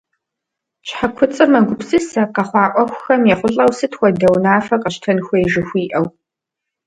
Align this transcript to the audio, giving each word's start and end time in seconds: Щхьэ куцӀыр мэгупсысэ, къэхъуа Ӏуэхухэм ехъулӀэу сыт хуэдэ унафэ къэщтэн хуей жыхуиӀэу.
Щхьэ 0.87 1.07
куцӀыр 1.15 1.49
мэгупсысэ, 1.53 2.21
къэхъуа 2.33 2.65
Ӏуэхухэм 2.73 3.21
ехъулӀэу 3.33 3.71
сыт 3.77 3.93
хуэдэ 3.97 4.27
унафэ 4.35 4.75
къэщтэн 4.81 5.17
хуей 5.25 5.45
жыхуиӀэу. 5.51 6.05